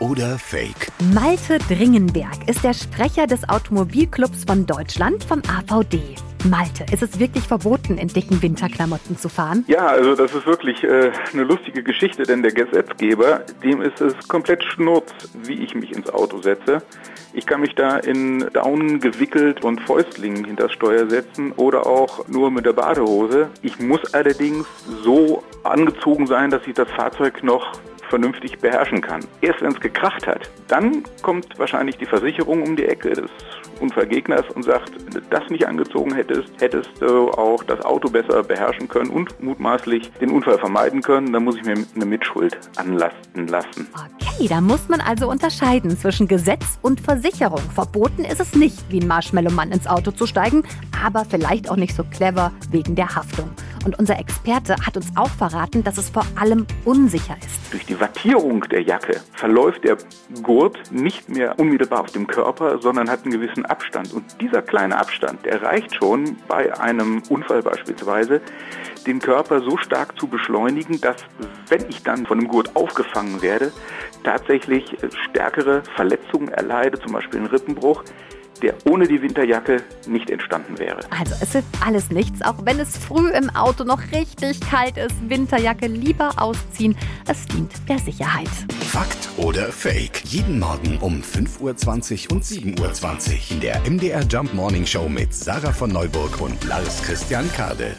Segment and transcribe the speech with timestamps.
[0.00, 0.88] oder Fake?
[1.14, 6.16] Malte Dringenberg ist der Sprecher des Automobilclubs von Deutschland vom AVD.
[6.44, 9.64] Malte, ist es wirklich verboten, in dicken Winterklamotten zu fahren?
[9.68, 14.14] Ja, also das ist wirklich äh, eine lustige Geschichte, denn der Gesetzgeber, dem ist es
[14.26, 15.12] komplett schnurz,
[15.44, 16.78] wie ich mich ins Auto setze.
[17.34, 22.26] Ich kann mich da in Daunen gewickelt und Fäustlingen hinter das Steuer setzen oder auch
[22.26, 23.50] nur mit der Badehose.
[23.60, 24.66] Ich muss allerdings
[25.04, 27.72] so angezogen sein, dass ich das Fahrzeug noch
[28.10, 29.24] vernünftig beherrschen kann.
[29.40, 33.30] Erst wenn es gekracht hat, dann kommt wahrscheinlich die Versicherung um die Ecke des
[33.80, 38.42] Unfallgegners und sagt, wenn du das nicht angezogen hättest, hättest du auch das Auto besser
[38.42, 41.32] beherrschen können und mutmaßlich den Unfall vermeiden können.
[41.32, 43.88] Dann muss ich mir eine Mitschuld anlasten lassen.
[43.94, 47.60] Okay, da muss man also unterscheiden zwischen Gesetz und Versicherung.
[47.74, 50.64] Verboten ist es nicht, wie ein Marshmallow-Mann ins Auto zu steigen,
[51.02, 53.50] aber vielleicht auch nicht so clever wegen der Haftung.
[53.84, 57.72] Und unser Experte hat uns auch verraten, dass es vor allem unsicher ist.
[57.72, 59.96] Durch die Wattierung der Jacke verläuft der
[60.42, 64.12] Gurt nicht mehr unmittelbar auf dem Körper, sondern hat einen gewissen Abstand.
[64.12, 68.40] Und dieser kleine Abstand, der reicht schon bei einem Unfall beispielsweise,
[69.06, 71.16] den Körper so stark zu beschleunigen, dass
[71.68, 73.72] wenn ich dann von dem Gurt aufgefangen werde,
[74.24, 74.96] tatsächlich
[75.30, 78.04] stärkere Verletzungen erleide, zum Beispiel einen Rippenbruch,
[78.62, 81.00] der ohne die Winterjacke nicht entstanden wäre.
[81.10, 85.14] Also es ist alles nichts, auch wenn es früh im Auto noch richtig kalt ist.
[85.28, 86.96] Winterjacke lieber ausziehen.
[87.28, 88.48] Es dient der Sicherheit.
[88.80, 90.22] Fakt oder Fake?
[90.24, 95.34] Jeden Morgen um 5.20 Uhr und 7.20 Uhr in der MDR Jump Morning Show mit
[95.34, 97.96] Sarah von Neuburg und Lars Christian Kade.